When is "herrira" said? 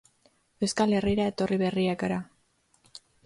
0.99-1.27